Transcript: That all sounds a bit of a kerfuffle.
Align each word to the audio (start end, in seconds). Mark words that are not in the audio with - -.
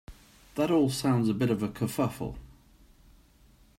That 0.55 0.71
all 0.71 0.89
sounds 0.89 1.29
a 1.29 1.33
bit 1.35 1.51
of 1.51 1.61
a 1.61 1.67
kerfuffle. 1.67 2.35